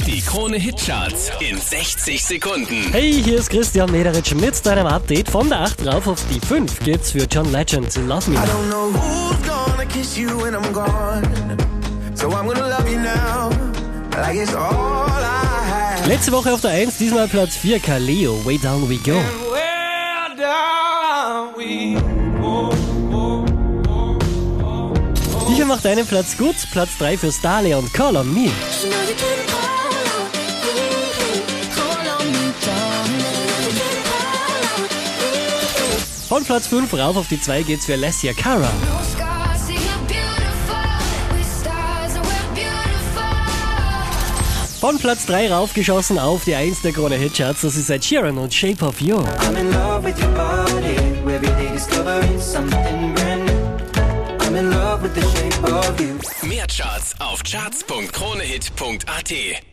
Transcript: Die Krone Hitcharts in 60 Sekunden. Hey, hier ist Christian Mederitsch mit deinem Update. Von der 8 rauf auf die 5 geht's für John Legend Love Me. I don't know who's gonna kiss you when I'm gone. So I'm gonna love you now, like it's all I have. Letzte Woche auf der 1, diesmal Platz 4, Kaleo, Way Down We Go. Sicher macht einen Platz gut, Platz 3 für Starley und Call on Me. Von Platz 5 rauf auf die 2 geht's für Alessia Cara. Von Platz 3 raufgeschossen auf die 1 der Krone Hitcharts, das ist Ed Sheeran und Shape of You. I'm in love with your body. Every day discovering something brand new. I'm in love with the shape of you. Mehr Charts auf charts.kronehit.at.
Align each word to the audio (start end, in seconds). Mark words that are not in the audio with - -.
Die 0.00 0.20
Krone 0.20 0.56
Hitcharts 0.56 1.30
in 1.40 1.60
60 1.60 2.24
Sekunden. 2.24 2.90
Hey, 2.90 3.22
hier 3.22 3.38
ist 3.38 3.50
Christian 3.50 3.90
Mederitsch 3.90 4.34
mit 4.34 4.64
deinem 4.66 4.86
Update. 4.86 5.30
Von 5.30 5.48
der 5.48 5.60
8 5.60 5.86
rauf 5.86 6.06
auf 6.06 6.18
die 6.32 6.40
5 6.40 6.80
geht's 6.80 7.12
für 7.12 7.26
John 7.30 7.52
Legend 7.52 7.94
Love 8.08 8.30
Me. 8.30 8.36
I 8.36 8.40
don't 8.40 8.68
know 8.68 8.90
who's 8.92 9.36
gonna 9.46 9.84
kiss 9.84 10.16
you 10.16 10.28
when 10.42 10.54
I'm 10.54 10.72
gone. 10.72 11.22
So 12.14 12.28
I'm 12.28 12.46
gonna 12.46 12.68
love 12.68 12.90
you 12.90 12.98
now, 12.98 13.50
like 14.16 14.36
it's 14.36 14.54
all 14.54 15.08
I 15.08 15.98
have. 15.98 16.08
Letzte 16.08 16.32
Woche 16.32 16.52
auf 16.52 16.60
der 16.62 16.70
1, 16.72 16.98
diesmal 16.98 17.28
Platz 17.28 17.56
4, 17.56 17.78
Kaleo, 17.78 18.44
Way 18.44 18.58
Down 18.58 18.88
We 18.88 18.96
Go. 18.96 19.20
Sicher 25.48 25.66
macht 25.66 25.86
einen 25.86 26.06
Platz 26.06 26.36
gut, 26.36 26.56
Platz 26.72 26.90
3 26.98 27.18
für 27.18 27.30
Starley 27.30 27.74
und 27.74 27.92
Call 27.92 28.16
on 28.16 28.32
Me. 28.32 28.50
Von 36.32 36.44
Platz 36.44 36.66
5 36.68 36.94
rauf 36.94 37.18
auf 37.18 37.28
die 37.28 37.38
2 37.38 37.62
geht's 37.62 37.84
für 37.84 37.92
Alessia 37.92 38.32
Cara. 38.32 38.70
Von 44.80 44.98
Platz 44.98 45.26
3 45.26 45.52
raufgeschossen 45.52 46.18
auf 46.18 46.44
die 46.44 46.54
1 46.54 46.80
der 46.80 46.92
Krone 46.92 47.16
Hitcharts, 47.16 47.60
das 47.60 47.76
ist 47.76 47.90
Ed 47.90 48.02
Sheeran 48.02 48.38
und 48.38 48.54
Shape 48.54 48.82
of 48.82 48.98
You. 49.02 49.18
I'm 49.18 49.58
in 49.58 49.70
love 49.72 50.06
with 50.06 50.18
your 50.22 50.28
body. 50.28 50.96
Every 51.30 51.48
day 51.48 51.68
discovering 51.70 52.40
something 52.40 53.14
brand 53.14 53.44
new. 53.44 53.52
I'm 54.38 54.56
in 54.56 54.70
love 54.70 55.02
with 55.02 55.14
the 55.14 55.20
shape 55.36 55.62
of 55.70 56.00
you. 56.00 56.18
Mehr 56.48 56.66
Charts 56.66 57.14
auf 57.18 57.42
charts.kronehit.at. 57.42 59.71